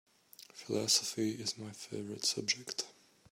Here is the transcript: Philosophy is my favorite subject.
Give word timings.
Philosophy 0.55 1.33
is 1.33 1.59
my 1.59 1.69
favorite 1.69 2.25
subject. 2.25 2.85